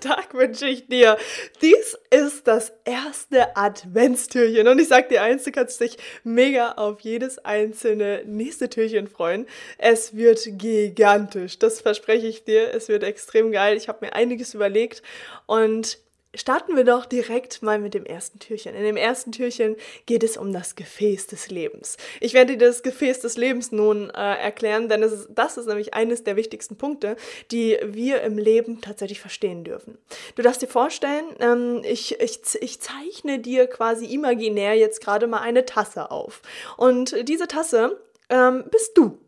Tag 0.00 0.34
wünsche 0.34 0.66
ich 0.66 0.86
dir. 0.86 1.16
Dies 1.62 1.98
ist 2.10 2.46
das 2.46 2.72
erste 2.84 3.56
Adventstürchen 3.56 4.66
und 4.68 4.80
ich 4.80 4.88
sag 4.88 5.08
dir 5.08 5.22
eins, 5.22 5.44
du 5.44 5.52
kannst 5.52 5.80
dich 5.80 5.96
mega 6.24 6.72
auf 6.72 7.00
jedes 7.00 7.38
einzelne 7.38 8.22
nächste 8.26 8.68
Türchen 8.68 9.08
freuen. 9.08 9.46
Es 9.78 10.16
wird 10.16 10.40
gigantisch, 10.58 11.58
das 11.58 11.80
verspreche 11.80 12.26
ich 12.26 12.44
dir. 12.44 12.74
Es 12.74 12.88
wird 12.88 13.04
extrem 13.04 13.52
geil. 13.52 13.76
Ich 13.76 13.88
habe 13.88 14.06
mir 14.06 14.14
einiges 14.14 14.54
überlegt 14.54 15.02
und 15.46 15.98
Starten 16.32 16.76
wir 16.76 16.84
doch 16.84 17.06
direkt 17.06 17.60
mal 17.60 17.80
mit 17.80 17.92
dem 17.92 18.04
ersten 18.04 18.38
Türchen. 18.38 18.76
In 18.76 18.84
dem 18.84 18.96
ersten 18.96 19.32
Türchen 19.32 19.74
geht 20.06 20.22
es 20.22 20.36
um 20.36 20.52
das 20.52 20.76
Gefäß 20.76 21.26
des 21.26 21.50
Lebens. 21.50 21.96
Ich 22.20 22.34
werde 22.34 22.56
dir 22.56 22.68
das 22.68 22.84
Gefäß 22.84 23.18
des 23.18 23.36
Lebens 23.36 23.72
nun 23.72 24.10
äh, 24.10 24.36
erklären, 24.36 24.88
denn 24.88 25.02
ist, 25.02 25.28
das 25.30 25.56
ist 25.56 25.66
nämlich 25.66 25.92
eines 25.92 26.22
der 26.22 26.36
wichtigsten 26.36 26.76
Punkte, 26.76 27.16
die 27.50 27.78
wir 27.82 28.22
im 28.22 28.38
Leben 28.38 28.80
tatsächlich 28.80 29.20
verstehen 29.20 29.64
dürfen. 29.64 29.98
Du 30.36 30.42
darfst 30.42 30.62
dir 30.62 30.68
vorstellen, 30.68 31.24
ähm, 31.40 31.82
ich, 31.82 32.20
ich, 32.20 32.40
ich 32.60 32.80
zeichne 32.80 33.40
dir 33.40 33.66
quasi 33.66 34.06
imaginär 34.06 34.74
jetzt 34.74 35.02
gerade 35.02 35.26
mal 35.26 35.40
eine 35.40 35.64
Tasse 35.64 36.12
auf. 36.12 36.42
Und 36.76 37.28
diese 37.28 37.48
Tasse 37.48 38.00
ähm, 38.28 38.64
bist 38.70 38.96
du. 38.96 39.18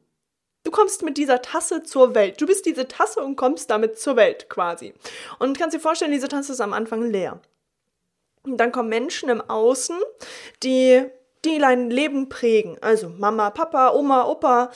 Du 0.64 0.70
kommst 0.70 1.02
mit 1.02 1.16
dieser 1.16 1.42
Tasse 1.42 1.82
zur 1.82 2.14
Welt. 2.14 2.40
Du 2.40 2.46
bist 2.46 2.66
diese 2.66 2.88
Tasse 2.88 3.20
und 3.20 3.36
kommst 3.36 3.70
damit 3.70 3.98
zur 3.98 4.16
Welt 4.16 4.48
quasi. 4.48 4.94
Und 5.38 5.58
kannst 5.58 5.74
dir 5.76 5.80
vorstellen, 5.80 6.12
diese 6.12 6.28
Tasse 6.28 6.52
ist 6.52 6.60
am 6.60 6.72
Anfang 6.72 7.02
leer. 7.10 7.40
Und 8.44 8.58
dann 8.58 8.72
kommen 8.72 8.88
Menschen 8.88 9.28
im 9.28 9.40
Außen, 9.40 9.98
die 10.62 11.04
die 11.44 11.58
dein 11.58 11.90
Leben 11.90 12.28
prägen. 12.28 12.76
Also 12.80 13.08
Mama, 13.08 13.50
Papa, 13.50 13.92
Oma, 13.92 14.26
Opa, 14.26 14.70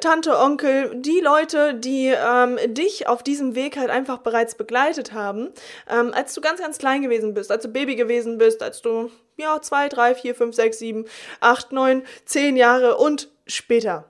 Tante, 0.00 0.36
Onkel, 0.38 0.92
die 0.96 1.20
Leute, 1.20 1.74
die 1.74 2.08
ähm, 2.08 2.58
dich 2.74 3.06
auf 3.06 3.22
diesem 3.22 3.54
Weg 3.54 3.76
halt 3.76 3.90
einfach 3.90 4.18
bereits 4.18 4.56
begleitet 4.56 5.12
haben, 5.12 5.50
ähm, 5.88 6.12
als 6.12 6.34
du 6.34 6.40
ganz, 6.40 6.60
ganz 6.60 6.78
klein 6.78 7.02
gewesen 7.02 7.34
bist, 7.34 7.50
als 7.52 7.62
du 7.62 7.68
Baby 7.68 7.94
gewesen 7.94 8.38
bist, 8.38 8.62
als 8.62 8.82
du 8.82 9.10
ja 9.36 9.60
zwei, 9.62 9.88
drei, 9.88 10.14
vier, 10.14 10.34
fünf, 10.34 10.56
sechs, 10.56 10.78
sieben, 10.78 11.04
acht, 11.40 11.72
neun, 11.72 12.02
zehn 12.24 12.56
Jahre 12.56 12.96
und 12.96 13.28
später 13.46 14.04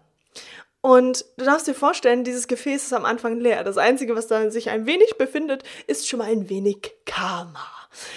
und 0.80 1.24
du 1.36 1.44
darfst 1.44 1.66
dir 1.66 1.74
vorstellen, 1.74 2.24
dieses 2.24 2.46
Gefäß 2.46 2.84
ist 2.84 2.92
am 2.92 3.04
Anfang 3.04 3.40
leer. 3.40 3.64
Das 3.64 3.78
Einzige, 3.78 4.14
was 4.14 4.28
da 4.28 4.50
sich 4.50 4.70
ein 4.70 4.86
wenig 4.86 5.18
befindet, 5.18 5.64
ist 5.86 6.08
schon 6.08 6.18
mal 6.18 6.30
ein 6.30 6.48
wenig 6.48 6.94
Karma. 7.04 7.66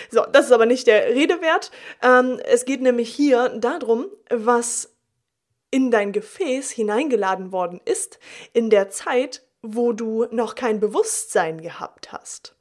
So, 0.09 0.23
das 0.31 0.45
ist 0.45 0.51
aber 0.51 0.65
nicht 0.65 0.87
der 0.87 1.07
Rede 1.07 1.41
wert. 1.41 1.71
Ähm, 2.03 2.39
es 2.45 2.65
geht 2.65 2.81
nämlich 2.81 3.13
hier 3.13 3.49
darum, 3.49 4.07
was 4.29 4.93
in 5.71 5.89
dein 5.89 6.11
Gefäß 6.11 6.69
hineingeladen 6.69 7.51
worden 7.51 7.79
ist 7.85 8.19
in 8.53 8.69
der 8.69 8.89
Zeit, 8.89 9.43
wo 9.61 9.93
du 9.93 10.25
noch 10.31 10.55
kein 10.55 10.79
Bewusstsein 10.79 11.61
gehabt 11.61 12.11
hast. 12.11 12.55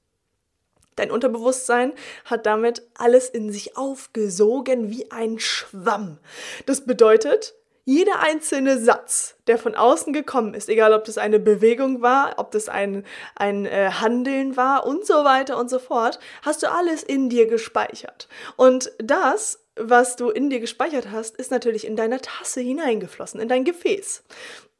Dein 0.96 1.10
Unterbewusstsein 1.10 1.92
hat 2.24 2.46
damit 2.46 2.86
alles 2.94 3.28
in 3.28 3.50
sich 3.50 3.76
aufgesogen 3.76 4.90
wie 4.90 5.10
ein 5.10 5.38
Schwamm. 5.38 6.18
Das 6.66 6.84
bedeutet, 6.84 7.54
jeder 7.84 8.20
einzelne 8.20 8.78
Satz, 8.78 9.36
der 9.46 9.58
von 9.58 9.74
außen 9.74 10.12
gekommen 10.12 10.54
ist, 10.54 10.68
egal 10.68 10.92
ob 10.92 11.04
das 11.04 11.18
eine 11.18 11.38
Bewegung 11.38 12.02
war, 12.02 12.34
ob 12.38 12.50
das 12.50 12.68
ein, 12.68 13.04
ein 13.34 13.66
äh, 13.66 13.90
Handeln 14.00 14.56
war 14.56 14.86
und 14.86 15.06
so 15.06 15.24
weiter 15.24 15.58
und 15.58 15.70
so 15.70 15.78
fort, 15.78 16.18
hast 16.42 16.62
du 16.62 16.70
alles 16.70 17.02
in 17.02 17.28
dir 17.28 17.46
gespeichert. 17.46 18.28
Und 18.56 18.92
das, 18.98 19.64
was 19.76 20.16
du 20.16 20.30
in 20.30 20.50
dir 20.50 20.60
gespeichert 20.60 21.10
hast, 21.10 21.36
ist 21.36 21.50
natürlich 21.50 21.86
in 21.86 21.96
deiner 21.96 22.20
Tasse 22.20 22.60
hineingeflossen, 22.60 23.40
in 23.40 23.48
dein 23.48 23.64
Gefäß. 23.64 24.22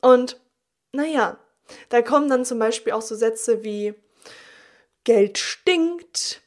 Und 0.00 0.40
naja, 0.92 1.38
da 1.88 2.02
kommen 2.02 2.28
dann 2.28 2.44
zum 2.44 2.58
Beispiel 2.58 2.92
auch 2.92 3.02
so 3.02 3.14
Sätze 3.14 3.64
wie 3.64 3.94
Geld 5.04 5.38
stinkt, 5.38 6.42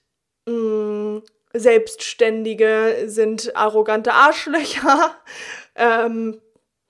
mh, 0.45 0.53
mm, 0.53 1.23
Selbstständige 1.55 3.03
sind 3.05 3.55
arrogante 3.55 4.13
Arschlöcher, 4.13 5.15
ähm, 5.75 6.39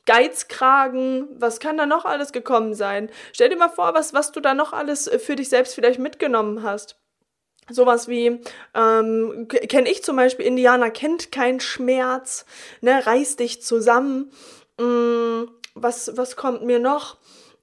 Geizkragen, 0.06 1.30
was 1.40 1.60
kann 1.60 1.78
da 1.78 1.86
noch 1.86 2.06
alles 2.06 2.34
gekommen 2.34 2.74
sein? 2.74 3.10
Stell 3.32 3.50
dir 3.50 3.56
mal 3.56 3.70
vor, 3.70 3.94
was, 3.94 4.14
was 4.14 4.32
du 4.32 4.42
da 4.42 4.54
noch 4.54 4.74
alles 4.74 5.10
für 5.20 5.36
dich 5.36 5.50
selbst 5.50 5.76
vielleicht 5.76 6.00
mitgenommen 6.00 6.64
hast. 6.64 6.98
Sowas 7.70 8.10
wie, 8.10 8.42
ähm, 8.74 9.48
kenne 9.48 9.90
ich 9.90 10.04
zum 10.04 10.18
Beispiel, 10.18 10.46
Indianer 10.46 10.92
kennt 10.92 11.32
keinen 11.32 11.62
Schmerz, 11.62 12.46
ne, 12.82 13.06
reiß 13.06 13.38
dich 13.38 13.62
zusammen. 13.62 14.32
Mm, 14.78 15.44
was, 15.74 16.18
was 16.18 16.36
kommt 16.36 16.64
mir 16.64 16.80
noch? 16.80 17.18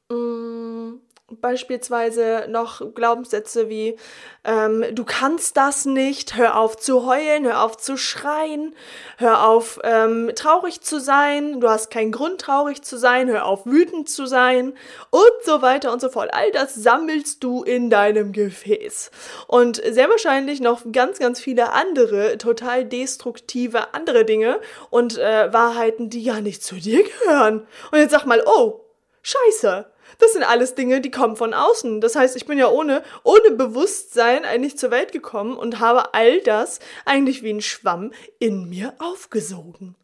Mm, 0.08 0.94
beispielsweise 1.40 2.46
noch 2.48 2.94
Glaubenssätze 2.94 3.68
wie 3.68 3.96
ähm, 4.42 4.84
du 4.92 5.04
kannst 5.04 5.56
das 5.56 5.84
nicht, 5.84 6.36
hör 6.36 6.56
auf 6.56 6.76
zu 6.78 7.04
heulen, 7.04 7.44
hör 7.44 7.62
auf 7.62 7.76
zu 7.76 7.98
schreien, 7.98 8.74
hör 9.18 9.46
auf 9.46 9.78
ähm, 9.84 10.32
traurig 10.34 10.80
zu 10.80 10.98
sein, 10.98 11.60
du 11.60 11.68
hast 11.68 11.90
keinen 11.90 12.10
Grund 12.10 12.40
traurig 12.40 12.82
zu 12.82 12.96
sein, 12.96 13.28
hör 13.28 13.44
auf 13.44 13.66
wütend 13.66 14.08
zu 14.08 14.24
sein 14.24 14.72
und 15.10 15.44
so 15.44 15.60
weiter 15.60 15.92
und 15.92 16.00
so 16.00 16.08
fort. 16.08 16.30
All 16.32 16.50
das 16.52 16.74
sammelst 16.74 17.44
du 17.44 17.62
in 17.62 17.90
deinem 17.90 18.32
Gefäß. 18.32 19.10
Und 19.46 19.76
sehr 19.76 20.08
wahrscheinlich 20.08 20.60
noch 20.60 20.80
ganz, 20.90 21.18
ganz 21.18 21.38
viele 21.38 21.72
andere 21.72 22.38
total 22.38 22.86
destruktive 22.86 23.92
andere 23.92 24.24
Dinge 24.24 24.58
und 24.88 25.18
äh, 25.18 25.52
Wahrheiten, 25.52 26.08
die 26.08 26.22
ja 26.22 26.40
nicht 26.40 26.62
zu 26.64 26.76
dir 26.76 27.04
gehören. 27.04 27.66
Und 27.90 27.98
jetzt 27.98 28.12
sag 28.12 28.24
mal, 28.24 28.42
oh, 28.46 28.80
scheiße 29.22 29.84
das 30.18 30.32
sind 30.32 30.42
alles 30.42 30.74
Dinge, 30.74 31.00
die 31.00 31.10
kommen 31.10 31.36
von 31.36 31.54
außen. 31.54 32.00
Das 32.00 32.16
heißt, 32.16 32.36
ich 32.36 32.46
bin 32.46 32.58
ja 32.58 32.68
ohne, 32.68 33.02
ohne 33.22 33.52
Bewusstsein 33.52 34.44
eigentlich 34.44 34.78
zur 34.78 34.90
Welt 34.90 35.12
gekommen 35.12 35.56
und 35.56 35.80
habe 35.80 36.14
all 36.14 36.40
das 36.40 36.80
eigentlich 37.04 37.42
wie 37.42 37.52
ein 37.52 37.62
Schwamm 37.62 38.12
in 38.38 38.68
mir 38.68 38.94
aufgesogen. 38.98 39.96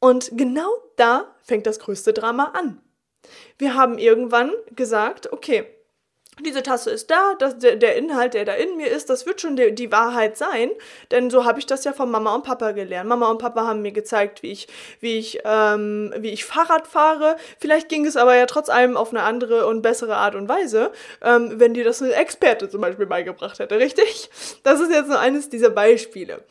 Und 0.00 0.30
genau 0.32 0.70
da 0.96 1.34
fängt 1.42 1.66
das 1.66 1.78
größte 1.78 2.12
Drama 2.12 2.52
an. 2.54 2.80
Wir 3.58 3.74
haben 3.74 3.98
irgendwann 3.98 4.52
gesagt, 4.74 5.32
okay, 5.32 5.66
diese 6.40 6.62
Tasse 6.62 6.90
ist 6.90 7.10
da, 7.10 7.34
das, 7.38 7.58
der, 7.58 7.76
der, 7.76 7.96
Inhalt, 7.96 8.34
der 8.34 8.44
da 8.44 8.54
in 8.54 8.76
mir 8.76 8.88
ist, 8.88 9.08
das 9.08 9.24
wird 9.24 9.40
schon 9.40 9.54
die, 9.54 9.72
die 9.72 9.92
Wahrheit 9.92 10.36
sein, 10.36 10.70
denn 11.12 11.30
so 11.30 11.44
habe 11.44 11.60
ich 11.60 11.66
das 11.66 11.84
ja 11.84 11.92
von 11.92 12.10
Mama 12.10 12.34
und 12.34 12.42
Papa 12.42 12.72
gelernt. 12.72 13.08
Mama 13.08 13.30
und 13.30 13.38
Papa 13.38 13.66
haben 13.66 13.82
mir 13.82 13.92
gezeigt, 13.92 14.42
wie 14.42 14.50
ich, 14.50 14.66
wie 14.98 15.18
ich, 15.18 15.40
ähm, 15.44 16.12
wie 16.18 16.30
ich 16.30 16.44
Fahrrad 16.44 16.88
fahre. 16.88 17.36
Vielleicht 17.60 17.88
ging 17.88 18.04
es 18.04 18.16
aber 18.16 18.34
ja 18.34 18.46
trotz 18.46 18.68
allem 18.68 18.96
auf 18.96 19.10
eine 19.10 19.22
andere 19.22 19.66
und 19.66 19.82
bessere 19.82 20.16
Art 20.16 20.34
und 20.34 20.48
Weise, 20.48 20.90
ähm, 21.22 21.60
wenn 21.60 21.72
dir 21.72 21.84
das 21.84 22.02
eine 22.02 22.12
Experte 22.14 22.68
zum 22.68 22.80
Beispiel 22.80 23.06
beigebracht 23.06 23.60
hätte, 23.60 23.78
richtig? 23.78 24.30
Das 24.64 24.80
ist 24.80 24.90
jetzt 24.90 25.08
nur 25.08 25.20
eines 25.20 25.50
dieser 25.50 25.70
Beispiele. 25.70 26.42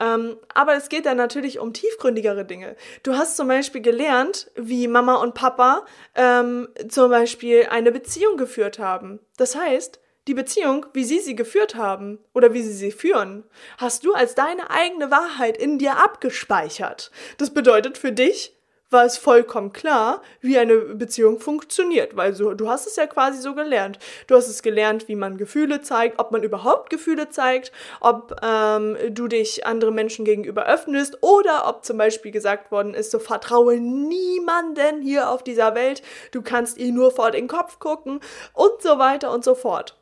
Ähm, 0.00 0.36
aber 0.54 0.76
es 0.76 0.88
geht 0.88 1.06
dann 1.06 1.16
natürlich 1.16 1.58
um 1.58 1.72
tiefgründigere 1.72 2.44
Dinge. 2.44 2.76
Du 3.02 3.16
hast 3.16 3.36
zum 3.36 3.48
Beispiel 3.48 3.80
gelernt, 3.80 4.50
wie 4.54 4.86
Mama 4.86 5.16
und 5.16 5.34
Papa 5.34 5.84
ähm, 6.14 6.68
zum 6.88 7.10
Beispiel 7.10 7.66
eine 7.70 7.90
Beziehung 7.90 8.36
geführt 8.36 8.78
haben 8.78 9.18
das 9.36 9.56
heißt, 9.56 10.00
die 10.28 10.34
Beziehung, 10.34 10.86
wie 10.92 11.04
sie 11.04 11.18
sie 11.18 11.34
geführt 11.34 11.74
haben 11.74 12.18
oder 12.32 12.54
wie 12.54 12.62
sie 12.62 12.72
sie 12.72 12.92
führen, 12.92 13.44
hast 13.78 14.04
du 14.04 14.14
als 14.14 14.34
deine 14.34 14.70
eigene 14.70 15.10
Wahrheit 15.10 15.56
in 15.56 15.78
dir 15.78 15.96
abgespeichert. 15.96 17.10
Das 17.38 17.52
bedeutet 17.52 17.98
für 17.98 18.12
dich, 18.12 18.56
war 18.92 19.04
es 19.04 19.16
vollkommen 19.16 19.72
klar, 19.72 20.22
wie 20.40 20.58
eine 20.58 20.76
Beziehung 20.76 21.40
funktioniert, 21.40 22.16
weil 22.16 22.34
so, 22.34 22.54
du 22.54 22.68
hast 22.68 22.86
es 22.86 22.96
ja 22.96 23.06
quasi 23.06 23.40
so 23.40 23.54
gelernt. 23.54 23.98
Du 24.26 24.36
hast 24.36 24.48
es 24.48 24.62
gelernt, 24.62 25.08
wie 25.08 25.16
man 25.16 25.36
Gefühle 25.36 25.80
zeigt, 25.80 26.18
ob 26.18 26.30
man 26.30 26.42
überhaupt 26.42 26.90
Gefühle 26.90 27.28
zeigt, 27.30 27.72
ob 28.00 28.36
ähm, 28.42 28.96
du 29.10 29.28
dich 29.28 29.66
anderen 29.66 29.94
Menschen 29.94 30.24
gegenüber 30.24 30.66
öffnest 30.66 31.18
oder 31.22 31.68
ob 31.68 31.84
zum 31.84 31.98
Beispiel 31.98 32.32
gesagt 32.32 32.70
worden 32.70 32.94
ist, 32.94 33.10
so 33.10 33.18
vertraue 33.18 33.78
niemanden 33.78 35.02
hier 35.02 35.30
auf 35.30 35.42
dieser 35.42 35.74
Welt, 35.74 36.02
du 36.30 36.42
kannst 36.42 36.78
ihr 36.78 36.92
nur 36.92 37.10
vor 37.10 37.30
den 37.30 37.48
Kopf 37.48 37.78
gucken 37.78 38.20
und 38.52 38.82
so 38.82 38.98
weiter 38.98 39.32
und 39.32 39.44
so 39.44 39.54
fort. 39.54 39.98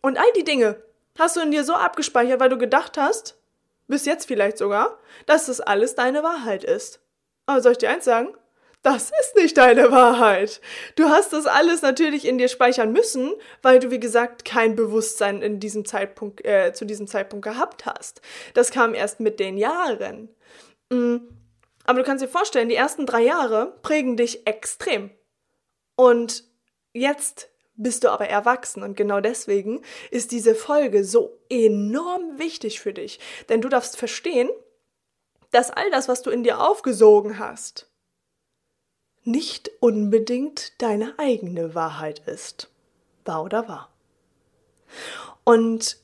Und 0.00 0.16
all 0.18 0.32
die 0.36 0.44
Dinge 0.44 0.82
hast 1.18 1.36
du 1.36 1.40
in 1.40 1.50
dir 1.50 1.64
so 1.64 1.74
abgespeichert, 1.74 2.40
weil 2.40 2.48
du 2.48 2.58
gedacht 2.58 2.96
hast, 2.96 3.36
bis 3.88 4.04
jetzt 4.04 4.26
vielleicht 4.26 4.58
sogar, 4.58 4.98
dass 5.26 5.46
das 5.46 5.60
alles 5.60 5.94
deine 5.94 6.22
Wahrheit 6.22 6.62
ist. 6.62 7.00
Aber 7.48 7.62
soll 7.62 7.72
ich 7.72 7.78
dir 7.78 7.88
eins 7.88 8.04
sagen? 8.04 8.28
Das 8.82 9.10
ist 9.20 9.36
nicht 9.36 9.56
deine 9.56 9.90
Wahrheit. 9.90 10.60
Du 10.96 11.08
hast 11.08 11.32
das 11.32 11.46
alles 11.46 11.80
natürlich 11.80 12.26
in 12.26 12.36
dir 12.36 12.48
speichern 12.48 12.92
müssen, 12.92 13.32
weil 13.62 13.80
du, 13.80 13.90
wie 13.90 13.98
gesagt, 13.98 14.44
kein 14.44 14.76
Bewusstsein 14.76 15.40
in 15.40 15.58
diesem 15.58 15.86
Zeitpunkt, 15.86 16.44
äh, 16.44 16.74
zu 16.74 16.84
diesem 16.84 17.06
Zeitpunkt 17.06 17.44
gehabt 17.44 17.86
hast. 17.86 18.20
Das 18.52 18.70
kam 18.70 18.94
erst 18.94 19.20
mit 19.20 19.40
den 19.40 19.56
Jahren. 19.56 20.28
Mhm. 20.90 21.26
Aber 21.86 22.00
du 22.00 22.04
kannst 22.04 22.22
dir 22.22 22.28
vorstellen, 22.28 22.68
die 22.68 22.74
ersten 22.74 23.06
drei 23.06 23.22
Jahre 23.22 23.78
prägen 23.80 24.18
dich 24.18 24.46
extrem. 24.46 25.10
Und 25.96 26.44
jetzt 26.92 27.48
bist 27.76 28.04
du 28.04 28.10
aber 28.10 28.28
erwachsen 28.28 28.82
und 28.82 28.94
genau 28.94 29.20
deswegen 29.20 29.80
ist 30.10 30.32
diese 30.32 30.54
Folge 30.54 31.02
so 31.02 31.40
enorm 31.48 32.38
wichtig 32.38 32.80
für 32.80 32.92
dich. 32.92 33.20
Denn 33.48 33.62
du 33.62 33.70
darfst 33.70 33.96
verstehen, 33.96 34.50
dass 35.50 35.70
all 35.70 35.90
das, 35.90 36.08
was 36.08 36.22
du 36.22 36.30
in 36.30 36.42
dir 36.42 36.60
aufgesogen 36.60 37.38
hast, 37.38 37.90
nicht 39.24 39.70
unbedingt 39.80 40.80
deine 40.80 41.18
eigene 41.18 41.74
Wahrheit 41.74 42.20
ist. 42.20 42.70
Wahr 43.24 43.44
oder 43.44 43.68
wahr? 43.68 43.92
Und 45.44 45.98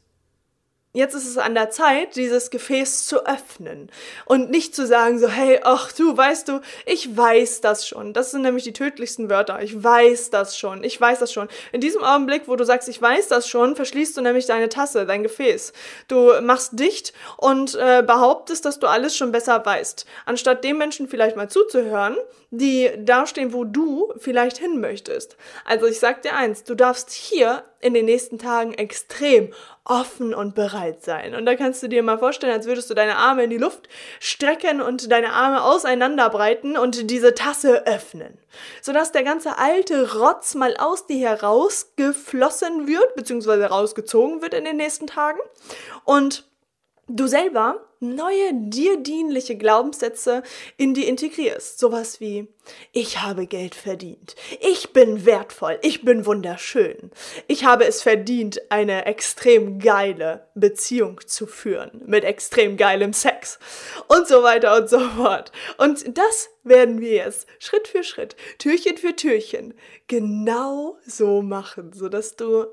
Jetzt 0.96 1.14
ist 1.14 1.26
es 1.26 1.38
an 1.38 1.54
der 1.56 1.70
Zeit, 1.70 2.14
dieses 2.14 2.50
Gefäß 2.50 3.08
zu 3.08 3.26
öffnen 3.26 3.90
und 4.26 4.50
nicht 4.50 4.76
zu 4.76 4.86
sagen 4.86 5.18
so, 5.18 5.26
hey, 5.26 5.58
ach 5.64 5.90
du, 5.90 6.16
weißt 6.16 6.46
du, 6.46 6.60
ich 6.86 7.16
weiß 7.16 7.60
das 7.62 7.88
schon. 7.88 8.12
Das 8.12 8.30
sind 8.30 8.42
nämlich 8.42 8.62
die 8.62 8.72
tödlichsten 8.72 9.28
Wörter. 9.28 9.60
Ich 9.60 9.82
weiß 9.82 10.30
das 10.30 10.56
schon. 10.56 10.84
Ich 10.84 11.00
weiß 11.00 11.18
das 11.18 11.32
schon. 11.32 11.48
In 11.72 11.80
diesem 11.80 12.04
Augenblick, 12.04 12.46
wo 12.46 12.54
du 12.54 12.62
sagst, 12.62 12.88
ich 12.88 13.02
weiß 13.02 13.26
das 13.26 13.48
schon, 13.48 13.74
verschließt 13.74 14.16
du 14.16 14.20
nämlich 14.20 14.46
deine 14.46 14.68
Tasse, 14.68 15.04
dein 15.04 15.24
Gefäß. 15.24 15.72
Du 16.06 16.40
machst 16.42 16.78
dicht 16.78 17.12
und 17.38 17.74
äh, 17.74 18.04
behauptest, 18.06 18.64
dass 18.64 18.78
du 18.78 18.86
alles 18.86 19.16
schon 19.16 19.32
besser 19.32 19.66
weißt. 19.66 20.06
Anstatt 20.26 20.62
dem 20.62 20.78
Menschen 20.78 21.08
vielleicht 21.08 21.34
mal 21.34 21.50
zuzuhören, 21.50 22.16
die 22.58 22.90
dastehen, 22.98 23.52
wo 23.52 23.64
du 23.64 24.12
vielleicht 24.18 24.58
hin 24.58 24.80
möchtest. 24.80 25.36
Also 25.64 25.86
ich 25.86 25.98
sag 25.98 26.22
dir 26.22 26.34
eins, 26.34 26.64
du 26.64 26.74
darfst 26.74 27.10
hier 27.10 27.64
in 27.80 27.94
den 27.94 28.06
nächsten 28.06 28.38
Tagen 28.38 28.72
extrem 28.72 29.52
offen 29.84 30.32
und 30.32 30.54
bereit 30.54 31.02
sein. 31.02 31.34
Und 31.34 31.44
da 31.44 31.54
kannst 31.54 31.82
du 31.82 31.88
dir 31.88 32.02
mal 32.02 32.18
vorstellen, 32.18 32.52
als 32.52 32.66
würdest 32.66 32.88
du 32.88 32.94
deine 32.94 33.16
Arme 33.16 33.44
in 33.44 33.50
die 33.50 33.58
Luft 33.58 33.88
strecken 34.20 34.80
und 34.80 35.12
deine 35.12 35.32
Arme 35.32 35.62
auseinanderbreiten 35.62 36.78
und 36.78 37.10
diese 37.10 37.34
Tasse 37.34 37.86
öffnen. 37.86 38.38
Sodass 38.80 39.12
der 39.12 39.24
ganze 39.24 39.58
alte 39.58 40.14
Rotz 40.18 40.54
mal 40.54 40.76
aus 40.78 41.06
dir 41.06 41.28
herausgeflossen 41.28 42.86
wird, 42.86 43.14
beziehungsweise 43.16 43.66
rausgezogen 43.66 44.40
wird 44.40 44.54
in 44.54 44.64
den 44.64 44.76
nächsten 44.76 45.06
Tagen. 45.06 45.40
Und 46.04 46.46
du 47.08 47.26
selber 47.26 47.80
neue 48.00 48.50
dir 48.52 48.98
dienliche 48.98 49.56
Glaubenssätze 49.56 50.42
in 50.76 50.94
die 50.94 51.08
integrierst. 51.08 51.78
Sowas 51.78 52.20
wie 52.20 52.48
ich 52.92 53.22
habe 53.22 53.46
Geld 53.46 53.74
verdient. 53.74 54.36
Ich 54.60 54.92
bin 54.92 55.26
wertvoll. 55.26 55.78
Ich 55.82 56.04
bin 56.04 56.26
wunderschön. 56.26 57.10
Ich 57.46 57.64
habe 57.64 57.84
es 57.86 58.02
verdient, 58.02 58.60
eine 58.70 59.06
extrem 59.06 59.78
geile 59.78 60.48
Beziehung 60.54 61.20
zu 61.26 61.46
führen 61.46 62.02
mit 62.06 62.24
extrem 62.24 62.76
geilem 62.76 63.12
Sex 63.12 63.58
und 64.08 64.26
so 64.28 64.42
weiter 64.42 64.76
und 64.76 64.88
so 64.88 65.00
fort. 65.00 65.52
Und 65.78 66.16
das 66.16 66.50
werden 66.62 67.00
wir 67.00 67.12
jetzt 67.12 67.46
Schritt 67.58 67.88
für 67.88 68.04
Schritt, 68.04 68.36
Türchen 68.58 68.96
für 68.96 69.16
Türchen 69.16 69.74
genau 70.08 70.98
so 71.06 71.42
machen, 71.42 71.92
sodass 71.92 72.36
du 72.36 72.66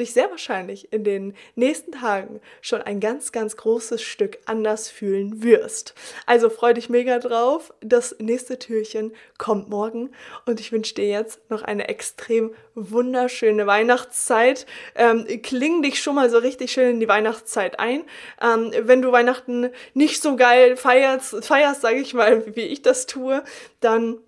dich 0.00 0.12
sehr 0.12 0.30
wahrscheinlich 0.30 0.92
in 0.92 1.04
den 1.04 1.34
nächsten 1.54 1.92
Tagen 1.92 2.40
schon 2.60 2.82
ein 2.82 3.00
ganz, 3.00 3.32
ganz 3.32 3.56
großes 3.56 4.02
Stück 4.02 4.38
anders 4.46 4.90
fühlen 4.90 5.42
wirst. 5.42 5.94
Also 6.26 6.50
freu 6.50 6.72
dich 6.72 6.88
mega 6.88 7.18
drauf. 7.18 7.72
Das 7.80 8.16
nächste 8.18 8.58
Türchen 8.58 9.12
kommt 9.38 9.68
morgen 9.68 10.10
und 10.46 10.60
ich 10.60 10.72
wünsche 10.72 10.94
dir 10.94 11.08
jetzt 11.08 11.48
noch 11.50 11.62
eine 11.62 11.88
extrem 11.88 12.52
wunderschöne 12.74 13.66
Weihnachtszeit. 13.66 14.66
Ähm, 14.94 15.26
kling 15.42 15.82
dich 15.82 16.02
schon 16.02 16.14
mal 16.14 16.30
so 16.30 16.38
richtig 16.38 16.72
schön 16.72 16.90
in 16.90 17.00
die 17.00 17.08
Weihnachtszeit 17.08 17.78
ein. 17.78 18.04
Ähm, 18.40 18.72
wenn 18.80 19.02
du 19.02 19.12
Weihnachten 19.12 19.70
nicht 19.94 20.22
so 20.22 20.36
geil 20.36 20.76
feierst, 20.76 21.44
feierst, 21.44 21.82
sage 21.82 21.98
ich 21.98 22.14
mal, 22.14 22.56
wie 22.56 22.62
ich 22.62 22.82
das 22.82 23.06
tue, 23.06 23.42
dann 23.80 24.18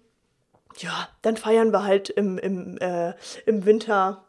ja, 0.78 1.08
dann 1.20 1.36
feiern 1.36 1.72
wir 1.72 1.84
halt 1.84 2.08
im, 2.08 2.38
im, 2.38 2.78
äh, 2.78 3.12
im 3.46 3.66
Winter 3.66 4.24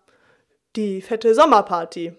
die 0.76 1.02
fette 1.02 1.34
Sommerparty. 1.34 2.14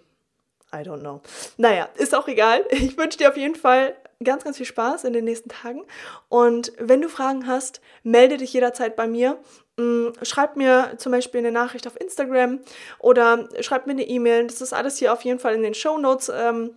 I 0.72 0.78
don't 0.78 1.00
know. 1.00 1.20
Naja, 1.56 1.88
ist 1.96 2.14
auch 2.14 2.28
egal. 2.28 2.64
Ich 2.70 2.96
wünsche 2.96 3.18
dir 3.18 3.28
auf 3.28 3.36
jeden 3.36 3.54
Fall 3.54 3.96
ganz, 4.22 4.44
ganz 4.44 4.56
viel 4.56 4.66
Spaß 4.66 5.04
in 5.04 5.12
den 5.12 5.24
nächsten 5.24 5.48
Tagen. 5.48 5.84
Und 6.28 6.72
wenn 6.78 7.00
du 7.00 7.08
Fragen 7.08 7.46
hast, 7.46 7.80
melde 8.02 8.36
dich 8.36 8.52
jederzeit 8.52 8.96
bei 8.96 9.06
mir. 9.06 9.38
Mm, 9.76 10.08
schreib 10.22 10.56
mir 10.56 10.94
zum 10.98 11.12
Beispiel 11.12 11.40
eine 11.40 11.52
Nachricht 11.52 11.86
auf 11.86 12.00
Instagram 12.00 12.60
oder 12.98 13.48
schreib 13.60 13.86
mir 13.86 13.92
eine 13.92 14.06
E-Mail. 14.06 14.46
Das 14.46 14.60
ist 14.60 14.72
alles 14.72 14.98
hier 14.98 15.12
auf 15.12 15.22
jeden 15.22 15.38
Fall 15.38 15.54
in 15.54 15.62
den 15.62 15.74
Show 15.74 15.98
Notes 15.98 16.30
ähm, 16.34 16.76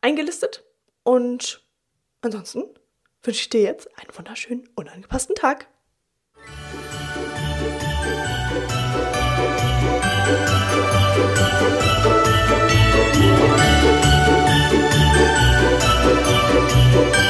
eingelistet. 0.00 0.64
Und 1.02 1.64
ansonsten 2.22 2.64
wünsche 3.22 3.40
ich 3.40 3.48
dir 3.48 3.62
jetzt 3.62 3.88
einen 3.98 4.16
wunderschönen, 4.16 4.68
unangepassten 4.74 5.34
Tag. 5.34 5.66
Thank 10.26 10.50
you. 17.16 17.25